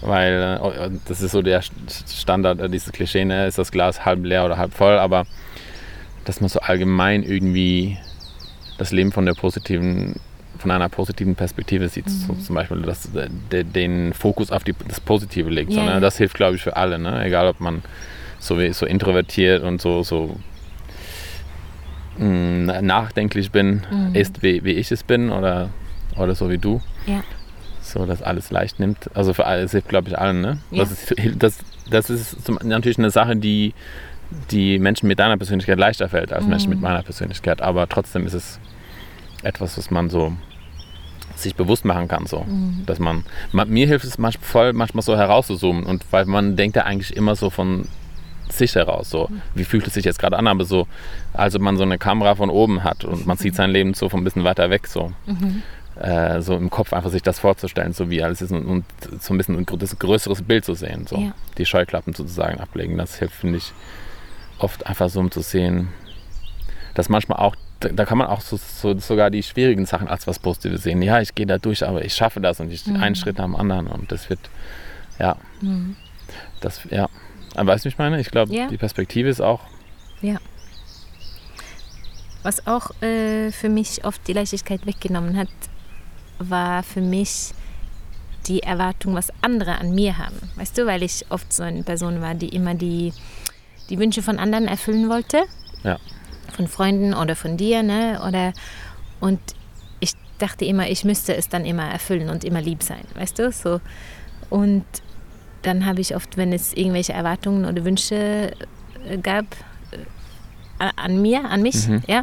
Weil 0.00 0.60
äh, 0.62 0.90
das 1.06 1.20
ist 1.20 1.32
so 1.32 1.42
der 1.42 1.62
Standard, 1.62 2.60
äh, 2.60 2.68
dieses 2.68 2.92
Klischee, 2.92 3.24
ne? 3.24 3.46
ist 3.46 3.58
das 3.58 3.72
Glas 3.72 4.04
halb 4.04 4.24
leer 4.24 4.44
oder 4.44 4.56
halb 4.56 4.72
voll, 4.72 4.98
aber 4.98 5.26
dass 6.24 6.40
man 6.40 6.48
so 6.48 6.60
allgemein 6.60 7.22
irgendwie 7.22 7.98
das 8.78 8.92
Leben 8.92 9.12
von 9.12 9.26
der 9.26 9.34
positiven, 9.34 10.16
von 10.58 10.70
einer 10.70 10.88
positiven 10.88 11.34
Perspektive 11.34 11.88
sieht. 11.88 12.08
So 12.08 12.34
zum 12.34 12.54
Beispiel, 12.54 12.82
dass 12.82 13.14
äh, 13.14 13.28
de, 13.52 13.64
den 13.64 14.12
Fokus 14.12 14.50
auf 14.50 14.64
die, 14.64 14.74
das 14.88 15.00
Positive 15.00 15.50
legt. 15.50 15.72
So, 15.72 15.80
Ja, 15.80 15.94
ne? 15.94 16.00
Das 16.00 16.16
hilft, 16.16 16.36
glaube 16.36 16.56
ich, 16.56 16.62
für 16.62 16.76
alle. 16.76 16.98
Ne? 16.98 17.24
Egal, 17.24 17.48
ob 17.48 17.60
man 17.60 17.82
so, 18.38 18.56
so 18.72 18.86
introvertiert 18.86 19.62
und 19.62 19.80
so, 19.80 20.02
so 20.02 20.36
mh, 22.18 22.82
nachdenklich 22.82 23.50
bin, 23.50 23.82
ist, 24.12 24.42
wie, 24.42 24.64
wie 24.64 24.72
ich 24.72 24.90
es 24.92 25.02
bin 25.02 25.30
oder, 25.30 25.70
oder 26.16 26.34
so 26.34 26.50
wie 26.50 26.58
du. 26.58 26.80
Ja. 27.06 27.22
So, 27.80 28.04
dass 28.04 28.20
alles 28.20 28.50
leicht 28.50 28.80
nimmt. 28.80 29.10
Also 29.14 29.32
für 29.32 29.46
alle, 29.46 29.62
das 29.62 29.70
hilft, 29.70 29.88
glaube 29.88 30.08
ich, 30.08 30.18
allen. 30.18 30.40
Ne? 30.40 30.58
Ja. 30.70 30.84
Das, 30.84 30.92
ist, 30.92 31.14
das, 31.38 31.58
das 31.88 32.10
ist 32.10 32.44
zum, 32.44 32.58
natürlich 32.62 32.98
eine 32.98 33.10
Sache, 33.10 33.36
die 33.36 33.74
die 34.50 34.78
Menschen 34.78 35.06
mit 35.06 35.18
deiner 35.18 35.36
Persönlichkeit 35.36 35.78
leichter 35.78 36.08
fällt 36.08 36.32
als 36.32 36.46
Menschen 36.46 36.70
mit 36.70 36.80
meiner 36.80 37.02
Persönlichkeit. 37.02 37.62
Aber 37.62 37.88
trotzdem 37.88 38.26
ist 38.26 38.34
es 38.34 38.58
etwas, 39.42 39.78
was 39.78 39.90
man 39.90 40.10
so 40.10 40.32
sich 41.36 41.54
bewusst 41.54 41.84
machen 41.84 42.08
kann. 42.08 42.26
So. 42.26 42.44
Dass 42.86 42.98
man, 42.98 43.24
man, 43.52 43.68
mir 43.68 43.86
hilft 43.86 44.04
es 44.04 44.18
manchmal, 44.18 44.44
voll, 44.44 44.72
manchmal 44.72 45.02
so 45.02 45.16
herauszuzoomen. 45.16 45.84
Und 45.84 46.04
weil 46.10 46.24
man 46.24 46.56
denkt 46.56 46.76
ja 46.76 46.84
eigentlich 46.84 47.16
immer 47.16 47.36
so 47.36 47.50
von 47.50 47.86
sich 48.48 48.74
heraus. 48.74 49.10
So, 49.10 49.28
wie 49.54 49.64
fühlt 49.64 49.86
es 49.86 49.94
sich 49.94 50.04
jetzt 50.04 50.18
gerade 50.18 50.38
an? 50.38 50.46
Aber 50.46 50.64
so, 50.64 50.86
also 51.32 51.58
man 51.58 51.76
so 51.76 51.82
eine 51.82 51.98
Kamera 51.98 52.34
von 52.34 52.50
oben 52.50 52.84
hat 52.84 53.04
und 53.04 53.26
man 53.26 53.36
sieht 53.36 53.54
sein 53.54 53.70
Leben 53.70 53.94
so 53.94 54.08
von 54.08 54.20
ein 54.20 54.24
bisschen 54.24 54.44
weiter 54.44 54.70
weg. 54.70 54.86
So. 54.86 55.12
Äh, 55.98 56.42
so 56.42 56.54
im 56.56 56.68
Kopf 56.68 56.92
einfach 56.92 57.10
sich 57.10 57.22
das 57.22 57.38
vorzustellen, 57.38 57.94
so 57.94 58.10
wie 58.10 58.22
alles 58.22 58.42
ist 58.42 58.52
und, 58.52 58.66
und 58.66 58.84
so 59.20 59.32
ein 59.32 59.38
bisschen 59.38 59.56
ein 59.56 59.64
größeres 59.64 60.42
Bild 60.42 60.64
zu 60.64 60.74
sehen. 60.74 61.06
So. 61.06 61.16
Ja. 61.16 61.32
Die 61.56 61.64
Scheuklappen 61.64 62.12
sozusagen 62.12 62.60
ablegen. 62.60 62.98
Das 62.98 63.18
hilft, 63.18 63.36
finde 63.36 63.58
ich, 63.58 63.72
oft 64.58 64.86
einfach 64.86 65.08
so, 65.08 65.20
um 65.20 65.30
zu 65.30 65.40
sehen, 65.40 65.88
dass 66.94 67.08
manchmal 67.08 67.38
auch, 67.38 67.56
da, 67.80 68.04
kann 68.04 68.18
man 68.18 68.26
auch 68.26 68.40
so, 68.40 68.56
so, 68.56 68.98
sogar 68.98 69.30
die 69.30 69.42
schwierigen 69.42 69.86
Sachen 69.86 70.08
als 70.08 70.26
was 70.26 70.38
Positives 70.38 70.82
sehen. 70.82 71.02
Ja, 71.02 71.20
ich 71.20 71.34
gehe 71.34 71.46
da 71.46 71.58
durch, 71.58 71.86
aber 71.86 72.04
ich 72.04 72.14
schaffe 72.14 72.40
das 72.40 72.60
und 72.60 72.70
ich 72.70 72.86
einen 72.86 73.14
Schritt 73.14 73.38
nach 73.38 73.44
dem 73.44 73.56
anderen 73.56 73.86
und 73.86 74.10
das 74.12 74.30
wird, 74.30 74.40
ja, 75.18 75.36
das, 76.60 76.80
ja. 76.90 77.08
Aber 77.56 77.72
weißt 77.72 77.84
du, 77.84 77.88
ich 77.88 77.98
meine? 77.98 78.20
Ich 78.20 78.30
glaube, 78.30 78.54
Ja. 78.54 78.68
die 78.68 78.76
Perspektive 78.78 79.28
ist 79.28 79.40
auch, 79.40 79.60
Ja. 80.22 80.36
Was 82.42 82.64
auch 82.66 82.90
äh, 83.02 83.50
für 83.50 83.68
mich 83.68 84.04
oft 84.04 84.26
die 84.28 84.32
Leichtigkeit 84.32 84.86
weggenommen 84.86 85.36
hat, 85.36 85.48
war 86.38 86.82
für 86.84 87.00
mich 87.00 87.50
die 88.46 88.62
Erwartung, 88.62 89.14
was 89.16 89.32
andere 89.42 89.78
an 89.78 89.94
mir 89.94 90.16
haben. 90.18 90.36
Weißt 90.54 90.78
du, 90.78 90.86
weil 90.86 91.02
ich 91.02 91.24
oft 91.30 91.52
so 91.52 91.64
eine 91.64 91.82
Person 91.82 92.20
war, 92.20 92.34
die 92.34 92.50
immer 92.50 92.74
die, 92.74 93.12
die 93.90 93.98
Wünsche 93.98 94.22
von 94.22 94.38
anderen 94.38 94.68
erfüllen 94.68 95.08
wollte. 95.08 95.42
ja, 95.82 95.98
Von 96.54 96.68
Freunden 96.68 97.14
oder 97.14 97.34
von 97.34 97.56
dir, 97.56 97.82
ne? 97.82 98.22
Oder, 98.26 98.52
und 99.18 99.40
ich 99.98 100.12
dachte 100.38 100.64
immer, 100.66 100.88
ich 100.88 101.04
müsste 101.04 101.34
es 101.34 101.48
dann 101.48 101.64
immer 101.64 101.88
erfüllen 101.90 102.30
und 102.30 102.44
immer 102.44 102.60
lieb 102.60 102.84
sein, 102.84 103.02
weißt 103.14 103.38
du? 103.40 103.50
So. 103.50 103.80
Und 104.50 104.84
dann 105.66 105.84
habe 105.86 106.00
ich 106.00 106.14
oft, 106.16 106.36
wenn 106.36 106.52
es 106.52 106.72
irgendwelche 106.72 107.12
Erwartungen 107.12 107.64
oder 107.64 107.84
Wünsche 107.84 108.52
äh, 109.08 109.18
gab 109.22 109.44
äh, 110.78 110.84
an- 110.96 111.20
mir, 111.22 111.44
an 111.44 111.62
mich, 111.62 111.88
Mhm. 111.88 112.02
ja, 112.06 112.22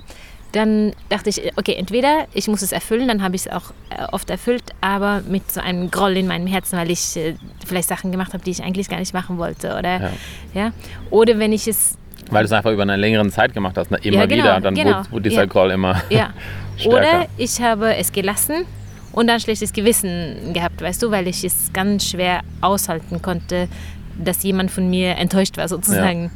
dann 0.51 0.91
dachte 1.09 1.29
ich, 1.29 1.41
okay, 1.57 1.73
entweder 1.73 2.27
ich 2.33 2.47
muss 2.47 2.61
es 2.61 2.71
erfüllen, 2.71 3.07
dann 3.07 3.23
habe 3.23 3.35
ich 3.35 3.47
es 3.47 3.51
auch 3.51 3.71
äh, 3.89 4.03
oft 4.11 4.29
erfüllt, 4.29 4.63
aber 4.81 5.21
mit 5.27 5.51
so 5.51 5.59
einem 5.61 5.89
Groll 5.89 6.15
in 6.17 6.27
meinem 6.27 6.45
Herzen, 6.47 6.77
weil 6.77 6.91
ich 6.91 7.15
äh, 7.17 7.33
vielleicht 7.65 7.87
Sachen 7.89 8.11
gemacht 8.11 8.33
habe, 8.33 8.43
die 8.43 8.51
ich 8.51 8.61
eigentlich 8.63 8.87
gar 8.87 8.99
nicht 8.99 9.13
machen 9.13 9.37
wollte, 9.39 9.75
oder 9.77 9.99
Ja. 10.01 10.09
ja, 10.53 10.71
oder 11.09 11.39
wenn 11.39 11.53
ich 11.53 11.67
es 11.67 11.97
weil 12.31 12.43
du 12.43 12.45
es 12.45 12.51
einfach 12.53 12.71
über 12.71 12.83
eine 12.83 12.95
längere 12.95 13.27
Zeit 13.29 13.53
gemacht 13.53 13.77
hast, 13.77 13.91
ne? 13.91 13.97
immer 14.01 14.19
Ja, 14.19 14.25
genau, 14.27 14.43
wieder, 14.43 14.61
dann 14.61 14.75
genau. 14.75 14.97
wurde, 14.99 15.11
wurde 15.11 15.29
dieser 15.29 15.41
Ja. 15.41 15.47
Groll 15.47 15.71
immer 15.71 16.01
Ja. 16.09 16.29
stärker. 16.77 16.97
Oder 16.97 17.25
ich 17.37 17.61
habe 17.61 17.95
es 17.95 18.11
gelassen 18.11 18.65
und 19.13 19.27
dann 19.27 19.39
schlechtes 19.39 19.71
Gewissen 19.71 20.53
gehabt, 20.53 20.81
weißt 20.81 21.01
du, 21.01 21.11
weil 21.11 21.27
ich 21.27 21.43
es 21.43 21.71
ganz 21.71 22.09
schwer 22.09 22.41
aushalten 22.61 23.21
konnte, 23.21 23.69
dass 24.17 24.43
jemand 24.43 24.71
von 24.71 24.89
mir 24.89 25.15
enttäuscht 25.15 25.57
war, 25.57 25.67
sozusagen. 25.67 26.31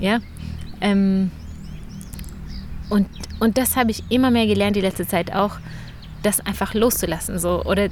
Ja. 0.00 0.18
Ähm, 0.80 1.30
und, 2.88 3.06
und 3.40 3.58
das 3.58 3.76
habe 3.76 3.90
ich 3.90 4.02
immer 4.10 4.30
mehr 4.30 4.46
gelernt, 4.46 4.76
die 4.76 4.80
letzte 4.80 5.06
Zeit 5.06 5.32
auch, 5.32 5.58
das 6.22 6.40
einfach 6.40 6.74
loszulassen. 6.74 7.38
So. 7.38 7.62
Oder 7.64 7.88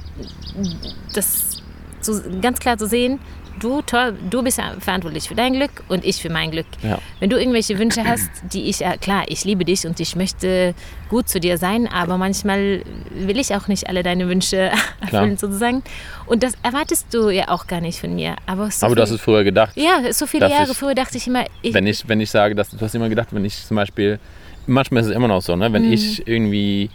das 1.13 1.63
so 2.01 2.21
ganz 2.41 2.59
klar 2.59 2.77
zu 2.77 2.87
sehen, 2.87 3.19
du, 3.59 3.81
Tor, 3.81 4.11
du 4.29 4.43
bist 4.43 4.61
verantwortlich 4.79 5.27
für 5.27 5.35
dein 5.35 5.53
Glück 5.53 5.83
und 5.87 6.03
ich 6.05 6.21
für 6.21 6.29
mein 6.29 6.51
Glück. 6.51 6.65
Ja. 6.83 6.99
Wenn 7.19 7.29
du 7.29 7.37
irgendwelche 7.37 7.77
Wünsche 7.79 8.03
hast, 8.03 8.29
die 8.53 8.63
ich, 8.69 8.81
äh, 8.83 8.97
klar, 8.97 9.23
ich 9.27 9.43
liebe 9.45 9.65
dich 9.65 9.85
und 9.85 9.99
ich 9.99 10.15
möchte 10.15 10.73
gut 11.09 11.29
zu 11.29 11.39
dir 11.39 11.57
sein, 11.57 11.87
aber 11.87 12.17
manchmal 12.17 12.81
will 13.13 13.39
ich 13.39 13.53
auch 13.55 13.67
nicht 13.67 13.87
alle 13.87 14.03
deine 14.03 14.27
Wünsche 14.27 14.71
erfüllen 15.01 15.37
sozusagen. 15.37 15.83
Und 16.25 16.43
das 16.43 16.53
erwartest 16.63 17.13
du 17.13 17.29
ja 17.29 17.49
auch 17.49 17.67
gar 17.67 17.81
nicht 17.81 17.99
von 17.99 18.13
mir. 18.15 18.35
Aber, 18.45 18.69
so 18.71 18.85
Aber 18.85 18.95
du 18.95 19.01
hast 19.01 19.09
viel- 19.09 19.15
es 19.17 19.21
früher 19.21 19.43
gedacht. 19.43 19.73
Ja, 19.75 20.11
so 20.13 20.25
viele 20.25 20.49
Jahre 20.49 20.71
ich- 20.71 20.77
früher 20.77 20.95
dachte 20.95 21.17
ich 21.17 21.27
immer, 21.27 21.45
ich, 21.61 21.73
Wenn 21.73 21.87
ich, 21.87 22.07
wenn 22.07 22.19
ich 22.21 22.29
sage, 22.31 22.55
dass 22.55 22.69
du 22.69 22.79
hast 22.79 22.95
immer 22.95 23.09
gedacht, 23.09 23.29
wenn 23.31 23.45
ich 23.45 23.65
zum 23.65 23.75
Beispiel, 23.75 24.19
manchmal 24.67 25.01
ist 25.03 25.09
es 25.09 25.15
immer 25.15 25.27
noch 25.27 25.41
so, 25.41 25.55
ne? 25.55 25.71
wenn 25.71 25.85
Mhm. 25.87 25.93
ich 25.93 26.27
irgendwie 26.27 26.89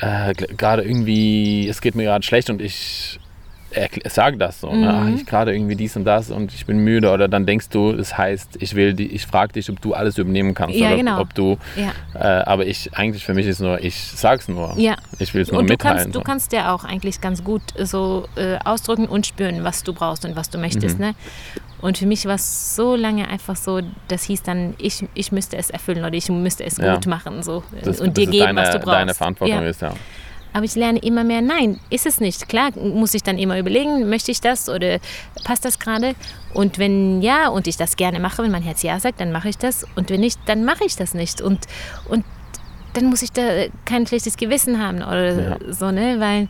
äh, 0.00 0.32
gerade 0.34 0.82
irgendwie, 0.82 1.68
es 1.68 1.80
geht 1.80 1.94
mir 1.94 2.04
gerade 2.04 2.24
schlecht 2.24 2.50
und 2.50 2.60
ich 2.60 3.20
erkl- 3.74 4.08
sage 4.08 4.36
das 4.38 4.60
so, 4.60 4.72
ne? 4.74 4.88
Ach, 4.92 5.04
Mhm. 5.04 5.14
ich 5.16 5.26
gerade 5.26 5.54
irgendwie 5.54 5.76
dies 5.76 5.96
und 5.96 6.04
das 6.04 6.30
und 6.30 6.54
ich 6.54 6.66
bin 6.66 6.78
müde 6.78 7.10
oder 7.10 7.28
dann 7.28 7.46
denkst 7.46 7.68
du, 7.70 7.92
das 7.92 8.16
heißt, 8.16 8.56
ich 8.60 8.74
will, 8.74 8.94
die, 8.94 9.06
ich 9.08 9.26
frage 9.26 9.52
dich, 9.54 9.68
ob 9.70 9.80
du 9.80 9.94
alles 9.94 10.16
übernehmen 10.18 10.54
kannst 10.54 10.76
Ja, 10.76 10.88
oder 10.88 10.96
genau. 10.96 11.20
ob 11.20 11.34
du, 11.34 11.58
ja. 11.76 11.92
äh, 12.14 12.42
aber 12.44 12.66
ich 12.66 12.94
eigentlich 12.94 13.24
für 13.24 13.34
mich 13.34 13.46
ist 13.46 13.60
nur, 13.60 13.82
ich 13.82 13.94
sag's 13.96 14.48
nur, 14.48 14.74
Ja. 14.78 14.96
ich 15.18 15.34
will 15.34 15.42
es 15.42 15.50
nur 15.50 15.60
Und 15.60 15.68
du 15.68 15.72
mitteilen. 15.74 15.96
kannst, 15.98 16.14
du 16.14 16.18
so. 16.20 16.22
kannst 16.24 16.52
ja 16.52 16.74
auch 16.74 16.84
eigentlich 16.84 17.20
ganz 17.20 17.42
gut 17.44 17.62
so 17.78 18.26
äh, 18.36 18.58
ausdrücken 18.64 19.06
und 19.06 19.26
spüren, 19.26 19.64
was 19.64 19.82
du 19.82 19.92
brauchst 19.92 20.24
und 20.24 20.36
was 20.36 20.50
du 20.50 20.58
möchtest. 20.58 20.98
Mhm. 20.98 21.06
Ne? 21.06 21.14
Und 21.80 21.98
für 21.98 22.06
mich 22.06 22.24
war 22.24 22.36
es 22.36 22.74
so 22.76 22.96
lange 22.96 23.28
einfach 23.28 23.56
so, 23.56 23.80
das 24.08 24.22
hieß 24.24 24.42
dann, 24.42 24.74
ich, 24.78 25.04
ich 25.14 25.32
müsste 25.32 25.58
es 25.58 25.68
erfüllen 25.68 25.98
oder 26.04 26.14
ich 26.14 26.28
müsste 26.30 26.64
es 26.64 26.78
Ja. 26.78 26.94
gut 26.94 27.06
machen 27.06 27.42
so, 27.42 27.62
das, 27.82 28.00
und 28.00 28.16
dir 28.16 28.26
geben, 28.26 28.44
deine, 28.46 28.60
was 28.62 28.70
du 28.70 28.78
brauchst. 28.78 28.96
deine 29.00 29.12
Verantwortung 29.14 29.62
ist, 29.64 29.82
ja. 29.82 29.92
Aber 30.54 30.64
ich 30.64 30.76
lerne 30.76 31.00
immer 31.00 31.24
mehr, 31.24 31.42
nein, 31.42 31.80
ist 31.90 32.06
es 32.06 32.20
nicht. 32.20 32.48
Klar 32.48 32.70
muss 32.78 33.12
ich 33.12 33.22
dann 33.24 33.38
immer 33.38 33.58
überlegen, 33.58 34.08
möchte 34.08 34.30
ich 34.30 34.40
das 34.40 34.68
oder 34.68 34.98
passt 35.42 35.64
das 35.64 35.78
gerade? 35.80 36.14
Und 36.54 36.78
wenn 36.78 37.20
ja 37.22 37.48
und 37.48 37.66
ich 37.66 37.76
das 37.76 37.96
gerne 37.96 38.20
mache, 38.20 38.42
wenn 38.42 38.52
mein 38.52 38.62
Herz 38.62 38.82
ja 38.82 38.98
sagt, 39.00 39.20
dann 39.20 39.32
mache 39.32 39.48
ich 39.48 39.58
das. 39.58 39.84
Und 39.96 40.10
wenn 40.10 40.20
nicht, 40.20 40.38
dann 40.46 40.64
mache 40.64 40.84
ich 40.86 40.94
das 40.94 41.12
nicht. 41.12 41.40
Und, 41.42 41.66
und 42.08 42.24
dann 42.92 43.06
muss 43.06 43.22
ich 43.22 43.32
da 43.32 43.42
kein 43.84 44.06
schlechtes 44.06 44.36
Gewissen 44.36 44.80
haben 44.80 44.98
oder 45.02 45.50
Ja. 45.50 45.56
so, 45.72 45.90
ne? 45.90 46.20
Weil, 46.20 46.46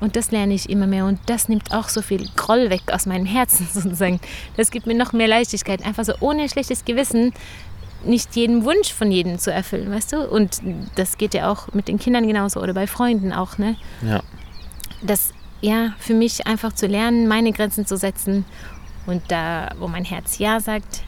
und 0.00 0.16
das 0.16 0.32
lerne 0.32 0.54
ich 0.54 0.68
immer 0.68 0.88
mehr 0.88 1.04
und 1.06 1.20
das 1.26 1.48
nimmt 1.48 1.72
auch 1.72 1.88
so 1.88 2.02
viel 2.02 2.28
Groll 2.34 2.70
weg 2.70 2.82
aus 2.92 3.06
meinem 3.06 3.26
Herzen 3.26 3.68
sozusagen. 3.72 4.18
Das 4.56 4.72
gibt 4.72 4.86
mir 4.88 4.94
noch 4.96 5.12
mehr 5.12 5.28
Leichtigkeit, 5.28 5.86
einfach 5.86 6.04
so 6.04 6.14
ohne 6.18 6.48
schlechtes 6.48 6.84
Gewissen 6.84 7.32
nicht 8.04 8.36
jeden 8.36 8.64
Wunsch 8.64 8.92
von 8.92 9.10
jedem 9.10 9.38
zu 9.38 9.52
erfüllen, 9.52 9.90
weißt 9.90 10.12
du? 10.12 10.18
Und 10.28 10.60
das 10.96 11.18
geht 11.18 11.34
ja 11.34 11.50
auch 11.50 11.72
mit 11.72 11.88
den 11.88 11.98
Kindern 11.98 12.26
genauso 12.26 12.60
oder 12.62 12.74
bei 12.74 12.86
Freunden 12.86 13.32
auch, 13.32 13.58
ne? 13.58 13.76
ja. 14.02 14.20
Das, 15.02 15.32
ja, 15.60 15.92
für 15.98 16.14
mich 16.14 16.46
einfach 16.48 16.72
zu 16.72 16.86
lernen, 16.88 17.28
meine 17.28 17.52
Grenzen 17.52 17.86
zu 17.86 17.96
setzen 17.96 18.44
und 19.06 19.22
da, 19.28 19.68
wo 19.78 19.86
mein 19.88 20.04
Herz 20.04 20.38
Ja 20.38 20.58
sagt, 20.60 21.02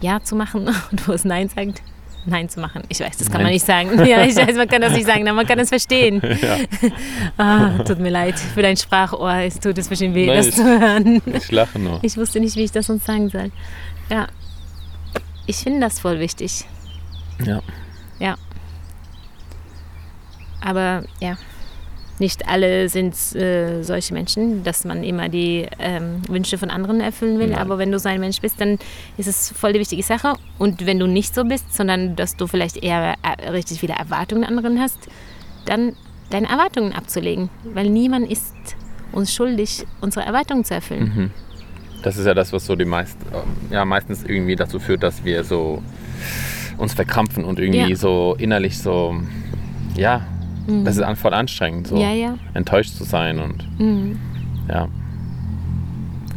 Ja 0.00 0.22
zu 0.22 0.36
machen 0.36 0.68
und 0.92 1.08
wo 1.08 1.12
es 1.12 1.24
Nein 1.24 1.48
sagt, 1.48 1.82
Nein 2.26 2.48
zu 2.50 2.60
machen. 2.60 2.82
Ich 2.88 3.00
weiß, 3.00 3.16
das 3.16 3.28
kann 3.28 3.38
man 3.38 3.44
Nein. 3.44 3.54
nicht 3.54 3.64
sagen. 3.66 4.04
Ja, 4.04 4.24
ich 4.24 4.36
weiß, 4.36 4.54
man 4.56 4.68
kann 4.68 4.82
das 4.82 4.92
nicht 4.92 5.06
sagen, 5.06 5.26
aber 5.26 5.36
man 5.36 5.46
kann 5.46 5.58
es 5.58 5.70
verstehen. 5.70 6.20
Ja. 6.42 6.56
Ah, 7.38 7.78
tut 7.82 7.98
mir 7.98 8.10
leid 8.10 8.38
für 8.38 8.60
dein 8.62 8.76
Sprachohr. 8.76 9.36
Es 9.36 9.58
tut 9.58 9.78
es 9.78 9.88
bestimmt 9.88 10.14
weh, 10.14 10.26
Nein, 10.26 10.36
das 10.36 10.48
ich- 10.48 10.54
zu 10.54 10.64
hören. 10.64 11.22
Ich 11.32 11.50
lache 11.50 11.78
nur. 11.78 11.98
Ich 12.02 12.16
wusste 12.18 12.38
nicht, 12.40 12.56
wie 12.56 12.64
ich 12.64 12.72
das 12.72 12.86
sonst 12.86 13.06
sagen 13.06 13.28
soll. 13.30 13.50
Ja, 14.10 14.26
ich 15.50 15.56
finde 15.56 15.80
das 15.80 15.98
voll 15.98 16.20
wichtig. 16.20 16.64
Ja. 17.44 17.60
Ja. 18.18 18.36
Aber 20.60 21.04
ja, 21.20 21.36
nicht 22.20 22.46
alle 22.48 22.88
sind 22.88 23.14
äh, 23.34 23.82
solche 23.82 24.14
Menschen, 24.14 24.62
dass 24.62 24.84
man 24.84 25.02
immer 25.02 25.28
die 25.28 25.66
ähm, 25.78 26.22
Wünsche 26.28 26.56
von 26.56 26.70
anderen 26.70 27.00
erfüllen 27.00 27.38
will. 27.38 27.48
Nein. 27.48 27.58
Aber 27.58 27.78
wenn 27.78 27.90
du 27.90 27.98
so 27.98 28.08
ein 28.08 28.20
Mensch 28.20 28.40
bist, 28.40 28.60
dann 28.60 28.78
ist 29.16 29.26
es 29.26 29.50
voll 29.50 29.72
die 29.72 29.80
wichtige 29.80 30.02
Sache. 30.02 30.34
Und 30.58 30.86
wenn 30.86 30.98
du 30.98 31.06
nicht 31.06 31.34
so 31.34 31.44
bist, 31.44 31.74
sondern 31.74 32.14
dass 32.14 32.36
du 32.36 32.46
vielleicht 32.46 32.76
eher 32.76 33.16
äh, 33.22 33.48
richtig 33.48 33.80
viele 33.80 33.94
Erwartungen 33.94 34.44
an 34.44 34.56
anderen 34.56 34.80
hast, 34.80 34.98
dann 35.64 35.96
deine 36.28 36.48
Erwartungen 36.48 36.92
abzulegen. 36.92 37.48
Weil 37.64 37.88
niemand 37.88 38.30
ist 38.30 38.54
uns 39.12 39.34
schuldig, 39.34 39.84
unsere 40.00 40.24
Erwartungen 40.24 40.64
zu 40.64 40.74
erfüllen. 40.74 41.12
Mhm. 41.14 41.49
Das 42.02 42.16
ist 42.16 42.26
ja 42.26 42.34
das, 42.34 42.52
was 42.52 42.64
so 42.66 42.76
die 42.76 42.84
meist, 42.84 43.16
ja, 43.70 43.84
meistens 43.84 44.24
irgendwie 44.24 44.56
dazu 44.56 44.78
führt, 44.78 45.02
dass 45.02 45.24
wir 45.24 45.44
so 45.44 45.82
uns 46.78 46.94
verkrampfen 46.94 47.44
und 47.44 47.58
irgendwie 47.58 47.90
Ja. 47.90 47.96
so 47.96 48.34
innerlich 48.38 48.78
so, 48.78 49.20
ja, 49.96 50.22
das 50.84 50.96
ist 50.96 51.18
voll 51.18 51.34
anstrengend, 51.34 51.88
so 51.88 51.96
Mhm. 51.96 52.00
Ja, 52.00 52.10
ja. 52.12 52.34
enttäuscht 52.54 52.94
zu 52.94 53.04
sein 53.04 53.38
und 53.38 53.66
Mhm. 53.78 54.18
ja, 54.68 54.88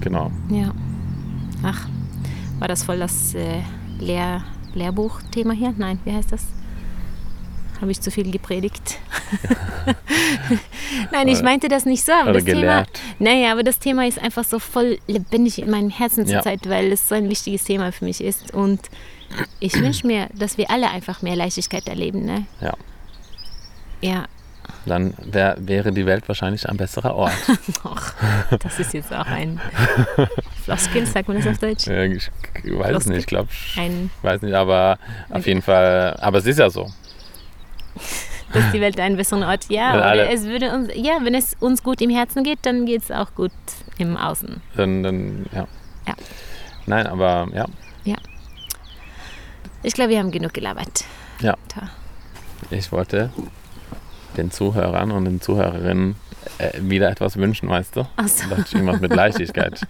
genau. 0.02 0.32
Ja. 0.50 0.74
Ach, 1.64 1.88
war 2.60 2.68
das 2.68 2.84
voll 2.84 3.00
das 3.00 3.34
äh, 3.36 3.62
Lehr 4.00 4.42
Lehrbuchthema 4.74 5.54
hier? 5.54 5.74
Nein, 5.78 6.00
wie 6.04 6.12
heißt 6.12 6.32
das? 6.32 6.46
Habe 7.84 7.92
ich 7.92 8.00
zu 8.00 8.12
viel 8.12 8.32
gepredigt? 8.32 8.98
Nein, 11.12 11.28
ich 11.28 11.36
Oder- 11.36 11.44
meinte 11.44 11.68
das 11.68 11.84
nicht 11.84 12.06
so. 12.06 12.14
Aber 12.14 12.32
das 12.32 12.46
Thema, 12.46 12.86
naja, 13.20 13.52
aber 13.52 13.62
das 13.64 13.78
Thema 13.78 14.08
ist 14.08 14.20
einfach 14.22 14.46
so 14.46 14.58
voll 14.60 15.00
lebendig 15.06 15.60
in 15.62 15.70
meinem 15.70 15.90
Herzen 15.90 16.26
Ja. 16.26 16.36
zurzeit, 16.42 16.62
weil 16.70 16.94
es 16.94 17.10
so 17.10 17.16
ein 17.16 17.30
wichtiges 17.30 17.66
Thema 17.66 17.92
für 17.92 18.06
mich 18.06 18.24
ist. 18.24 18.54
Und 18.54 18.80
ich 19.60 19.74
wünsche 19.74 20.08
mir, 20.08 20.28
dass 20.34 20.58
wir 20.58 20.72
alle 20.72 20.90
einfach 20.92 21.22
mehr 21.22 21.36
Leichtigkeit 21.36 21.90
erleben. 21.90 22.24
Ne? 22.24 22.46
Ja. 22.62 22.72
Ja, 24.00 24.26
Dann 24.86 25.14
wär, 25.18 25.58
wäre 25.60 25.92
die 25.92 26.06
Welt 26.06 26.30
wahrscheinlich 26.30 26.70
ein 26.70 26.78
besserer 26.78 27.16
Ort. 27.16 27.34
Och, 27.84 28.14
das 28.60 28.80
ist 28.80 28.94
jetzt 28.94 29.12
auch 29.12 29.26
ein 29.26 29.60
Floskel, 30.64 31.06
sagt 31.06 31.28
man 31.28 31.36
das 31.36 31.48
auf 31.48 31.58
Deutsch? 31.58 31.88
Ja, 31.88 32.04
ich 32.04 32.30
ich 32.64 32.80
weiß 32.80 32.96
es 32.96 33.06
nicht, 33.08 33.20
ich 33.20 33.26
glaube, 33.26 33.50
Ein, 33.76 34.10
weiß 34.22 34.42
nicht, 34.42 34.54
aber 34.54 35.00
auf 35.30 35.46
jeden 35.48 35.62
Fall, 35.62 36.16
aber 36.22 36.38
es 36.38 36.46
ist 36.46 36.60
ja 36.60 36.70
so. 36.70 36.90
Dass 38.54 38.72
die 38.72 38.82
Welt 38.82 39.00
ein 39.00 39.18
besserer 39.18 39.48
Ort, 39.48 39.66
ja, 39.70 39.94
Wenn 39.94 40.00
oder 40.00 40.30
es 40.32 40.46
würde 40.46 40.72
uns, 40.72 40.90
ja, 40.96 41.18
wenn 41.22 41.36
es 41.36 41.56
uns 41.60 41.84
gut 41.84 42.02
im 42.02 42.10
Herzen 42.10 42.44
geht, 42.44 42.60
dann 42.64 42.86
geht 42.86 43.04
es 43.04 43.12
auch 43.12 43.34
gut 43.36 43.52
im 43.98 44.16
Außen. 44.18 44.62
Dann, 44.76 45.04
dann 45.04 45.46
ja. 45.54 45.68
Ja. 46.08 46.14
Nein, 46.86 47.08
aber 47.08 47.48
ja, 47.54 47.66
Ich 49.86 49.94
glaube, 49.94 50.12
wir 50.12 50.20
haben 50.20 50.32
genug 50.32 50.54
gelabert. 50.54 51.04
Ja. 51.42 51.56
Da. 51.76 51.90
ich 52.72 52.92
wollte 52.94 53.32
den 54.38 54.50
Zuhörern 54.50 55.12
und 55.12 55.26
den 55.26 55.42
Zuhörerinnen 55.42 56.16
äh, 56.58 56.72
wieder 56.80 57.10
etwas 57.10 57.36
wünschen, 57.36 57.70
weißt 57.70 57.98
du? 57.98 58.08
Ach 58.16 58.28
so. 58.28 58.50
Da 58.50 58.56
dachte 58.56 58.70
ich 58.70 58.74
irgendwas 58.76 59.02
mit 59.02 59.14
Leichtigkeit 59.14 59.82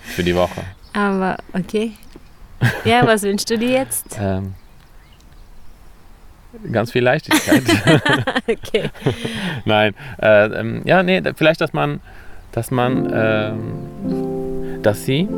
für 0.00 0.22
die 0.22 0.34
Woche. 0.36 0.62
Aber 0.92 1.36
okay. 1.52 1.92
Ja, 2.84 3.06
was 3.06 3.22
wünschst 3.22 3.50
du 3.50 3.58
dir 3.58 3.70
jetzt? 3.70 4.16
Ähm, 4.18 4.54
ganz 6.72 6.92
viel 6.92 7.02
Leichtigkeit. 7.02 7.62
Okay. 8.48 8.90
Nein, 9.64 9.94
äh, 10.22 10.46
ähm, 10.60 10.82
ja, 10.84 11.02
nee, 11.02 11.20
vielleicht, 11.34 11.60
dass 11.60 11.72
man, 11.72 12.00
dass 12.52 12.70
man, 12.70 13.10
ähm, 13.12 14.82
dass 14.82 15.04
sie 15.04 15.28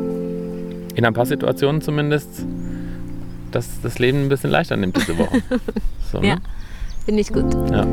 in 0.95 1.05
ein 1.05 1.13
paar 1.13 1.25
Situationen 1.25 1.81
zumindest 1.81 2.45
dass 3.51 3.81
das 3.81 3.97
Leben 3.97 4.25
ein 4.25 4.29
bisschen 4.29 4.51
leichter 4.51 4.77
nimmt 4.77 4.95
diese 4.95 5.17
Woche. 5.17 5.41
So, 6.11 6.19
Ja. 6.21 6.35
ne? 6.35 6.41
Finde 7.05 7.21
ich 7.21 7.29
gut. 7.33 7.51
ja. 7.71 7.85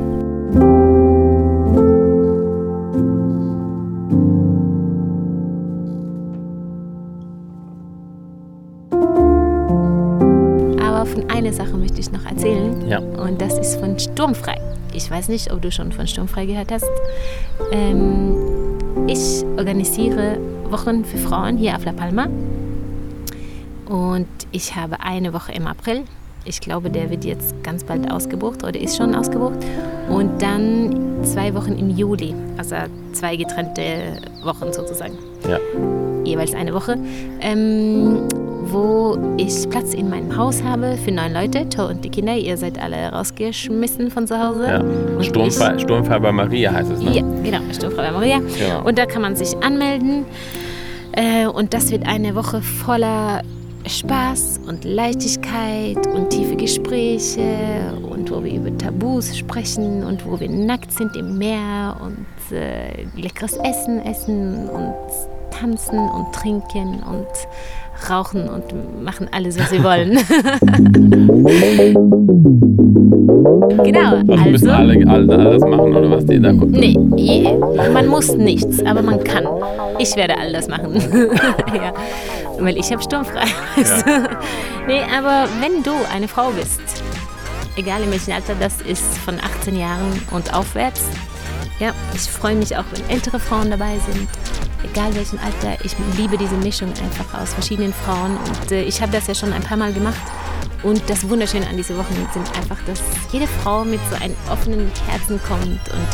Aber 10.80 11.04
von 11.06 11.28
einer 11.30 11.52
Sache 11.52 11.76
möchte 11.76 12.00
ich 12.00 12.10
noch 12.12 12.24
erzählen. 12.24 12.86
Ja. 12.88 13.00
Und 13.26 13.40
das 13.42 13.58
ist 13.58 13.80
von 13.80 13.98
Sturmfrei. 13.98 14.60
Ich 14.94 15.10
weiß 15.10 15.28
nicht, 15.28 15.52
ob 15.52 15.60
du 15.60 15.72
schon 15.72 15.90
von 15.90 16.06
Sturmfrei 16.06 16.46
gehört 16.46 16.70
hast. 16.70 16.88
Ähm, 17.72 18.36
ich 19.08 19.44
organisiere 19.58 20.38
Wochen 20.70 21.04
für 21.04 21.18
Frauen 21.18 21.56
hier 21.56 21.74
auf 21.74 21.84
La 21.84 21.92
Palma. 21.92 22.28
Und 23.88 24.28
ich 24.52 24.76
habe 24.76 25.00
eine 25.00 25.32
Woche 25.32 25.52
im 25.52 25.66
April. 25.66 26.04
Ich 26.44 26.60
glaube, 26.60 26.88
der 26.90 27.10
wird 27.10 27.24
jetzt 27.24 27.60
ganz 27.64 27.82
bald 27.82 28.08
ausgebucht 28.10 28.62
oder 28.62 28.78
ist 28.78 28.96
schon 28.96 29.14
ausgebucht. 29.16 29.58
Und 30.08 30.40
dann 30.40 31.24
zwei 31.24 31.52
Wochen 31.54 31.76
im 31.76 31.90
Juli. 31.90 32.32
Also 32.56 32.76
zwei 33.12 33.34
getrennte 33.34 34.18
Wochen 34.44 34.72
sozusagen 34.72 35.18
Ja. 35.48 35.58
jeweils 36.24 36.54
eine 36.54 36.72
Woche, 36.72 36.96
ähm, 37.40 38.28
wo 38.72 39.16
ich 39.36 39.68
Platz 39.70 39.94
in 39.94 40.10
meinem 40.10 40.36
Haus 40.36 40.62
habe 40.62 40.96
für 41.02 41.12
neun 41.12 41.32
Leute, 41.32 41.68
Tor 41.68 41.88
und 41.88 42.04
die 42.04 42.10
Kinder. 42.10 42.34
Ihr 42.34 42.56
seid 42.56 42.80
alle 42.80 43.10
rausgeschmissen 43.12 44.10
von 44.10 44.26
zu 44.26 44.38
Hause. 44.38 44.66
ja. 44.66 45.22
Sturmfall, 45.22 45.78
Sturmfall 45.78 46.20
bei 46.20 46.32
Maria 46.32 46.72
heißt 46.72 46.90
es, 46.90 47.00
ne? 47.00 47.16
Ja, 47.16 47.22
genau, 47.42 47.60
Sturmfrau 47.72 48.02
bei 48.02 48.10
Maria. 48.10 48.38
Genau. 48.38 48.84
Und 48.84 48.98
da 48.98 49.06
kann 49.06 49.22
man 49.22 49.36
sich 49.36 49.56
anmelden. 49.62 50.24
Äh, 51.12 51.46
und 51.46 51.72
das 51.72 51.90
wird 51.90 52.06
eine 52.06 52.34
Woche 52.34 52.60
voller 52.60 53.42
Spaß 53.86 54.60
und 54.66 54.84
Leichtigkeit 54.84 56.06
und 56.08 56.30
tiefe 56.30 56.56
Gespräche 56.56 57.94
und 58.10 58.30
wo 58.30 58.42
wir 58.42 58.52
über 58.52 58.76
Tabus 58.76 59.36
sprechen 59.36 60.02
und 60.02 60.26
wo 60.26 60.40
wir 60.40 60.50
nackt 60.50 60.92
sind 60.92 61.14
im 61.16 61.38
Meer 61.38 61.96
und 62.04 62.56
äh, 62.56 63.04
leckeres 63.14 63.56
Essen 63.58 64.04
essen 64.04 64.68
und 64.68 64.94
tanzen 65.52 65.98
und 65.98 66.32
trinken 66.34 67.02
und 67.02 67.28
rauchen 68.10 68.48
und 68.48 69.02
machen 69.04 69.28
alles, 69.32 69.58
was 69.58 69.70
sie 69.70 69.82
wollen. 69.82 70.18
genau. 73.84 74.16
Also 74.28 74.44
müssen 74.50 74.70
Also, 74.70 74.70
alle, 74.70 75.06
alle 75.08 75.38
alles 75.38 75.62
machen 75.62 75.94
oder 75.96 76.10
was 76.10 76.26
die 76.26 76.40
da 76.40 76.52
gucken? 76.52 76.70
nee, 76.72 76.96
je- 77.16 77.56
man 77.92 78.06
muss 78.08 78.34
nichts, 78.36 78.84
aber 78.84 79.02
man 79.02 79.22
kann. 79.24 79.44
Ich 79.98 80.14
werde 80.16 80.36
all 80.38 80.52
das 80.52 80.68
machen. 80.68 80.94
ja. 81.74 81.92
Weil 82.58 82.76
ich 82.78 82.90
habe 82.90 83.02
sturmfrei. 83.02 83.44
nee, 84.86 85.00
aber 85.16 85.46
wenn 85.60 85.82
du 85.82 85.92
eine 86.12 86.28
Frau 86.28 86.50
bist, 86.50 86.80
egal 87.76 88.02
in 88.02 88.10
welchem 88.10 88.32
Alter 88.34 88.54
das 88.58 88.80
ist, 88.82 89.18
von 89.18 89.34
18 89.36 89.76
Jahren 89.78 90.12
und 90.30 90.54
aufwärts, 90.54 91.02
ja, 91.78 91.94
ich 92.14 92.22
freue 92.22 92.54
mich 92.54 92.76
auch, 92.76 92.84
wenn 92.92 93.08
ältere 93.10 93.38
Frauen 93.38 93.70
dabei 93.70 93.98
sind. 94.10 94.28
Egal 94.82 95.14
welchem 95.14 95.38
Alter, 95.38 95.84
ich 95.84 95.94
liebe 96.16 96.38
diese 96.38 96.56
Mischung 96.56 96.88
einfach 97.02 97.40
aus 97.40 97.52
verschiedenen 97.54 97.92
Frauen. 97.92 98.36
Und 98.36 98.72
äh, 98.72 98.82
ich 98.82 99.00
habe 99.02 99.12
das 99.12 99.26
ja 99.26 99.34
schon 99.34 99.52
ein 99.52 99.62
paar 99.62 99.76
Mal 99.76 99.92
gemacht. 99.92 100.20
Und 100.82 101.02
das 101.08 101.28
Wunderschöne 101.28 101.66
an 101.66 101.76
diesen 101.76 101.98
Wochen 101.98 102.14
sind 102.32 102.46
einfach, 102.56 102.78
dass 102.86 103.02
jede 103.32 103.46
Frau 103.46 103.84
mit 103.84 104.00
so 104.10 104.16
einem 104.16 104.36
offenen 104.50 104.90
Herzen 105.08 105.40
kommt 105.42 105.62
und 105.88 106.08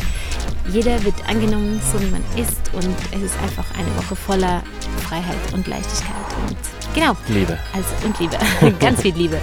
jeder 0.68 1.02
wird 1.04 1.14
angenommen, 1.28 1.80
so 1.92 2.00
wie 2.00 2.06
man 2.10 2.22
ist. 2.36 2.72
Und 2.72 2.94
es 3.14 3.22
ist 3.22 3.42
einfach 3.42 3.64
eine 3.78 3.94
Woche 3.96 4.16
voller 4.16 4.62
Freiheit 5.02 5.36
und 5.52 5.66
Leichtigkeit. 5.66 6.14
Und 6.48 6.56
genau, 6.94 7.16
Liebe. 7.28 7.58
also 7.72 7.88
und 8.06 8.18
Liebe, 8.18 8.38
ganz 8.80 9.02
viel 9.02 9.14
Liebe. 9.14 9.38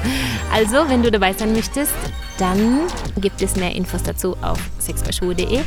Also, 0.54 0.88
wenn 0.90 1.04
du 1.04 1.12
dabei 1.12 1.34
sein 1.34 1.54
möchtest, 1.54 1.94
dann 2.38 2.82
gibt 3.18 3.42
es 3.42 3.56
mehr 3.56 3.76
Infos 3.76 4.04
dazu 4.04 4.36
auf 4.42 4.60
sexbeischule.de. 4.80 5.62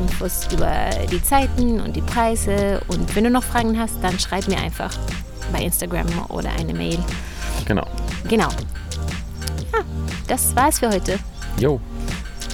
Infos 0.00 0.48
über 0.52 0.90
die 1.10 1.22
Zeiten 1.22 1.80
und 1.80 1.94
die 1.94 2.00
Preise. 2.00 2.80
Und 2.88 3.14
wenn 3.14 3.24
du 3.24 3.30
noch 3.30 3.44
Fragen 3.44 3.78
hast, 3.78 3.94
dann 4.02 4.18
schreib 4.18 4.48
mir 4.48 4.58
einfach 4.58 4.90
bei 5.52 5.62
Instagram 5.62 6.06
oder 6.28 6.50
eine 6.58 6.72
Mail. 6.72 6.98
Genau. 7.66 7.86
Genau. 8.28 8.48
Ja, 9.72 9.80
das 10.26 10.56
war's 10.56 10.78
für 10.78 10.88
heute. 10.88 11.18
Jo, 11.58 11.78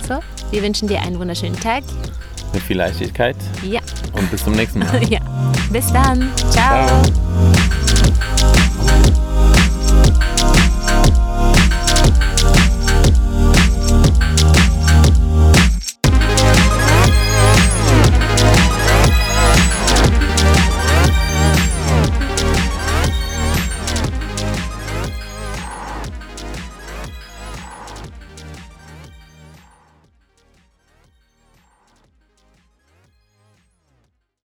So, 0.09 0.21
wir 0.51 0.63
wünschen 0.63 0.89
dir 0.89 1.03
einen 1.03 1.19
wunderschönen 1.19 1.59
Tag. 1.61 1.85
mit 2.55 2.63
viel 2.63 2.79
Leichtigkeit 2.79 3.37
Ja, 3.63 3.81
und 4.15 4.31
bis 4.31 4.43
zum 4.43 4.55
nächsten 4.55 4.79
Mal. 4.79 5.03
ja. 5.11 5.21
Bis 5.71 5.93
dann. 5.93 6.31
Ciao. 6.51 7.03
Ciao. 7.03 8.63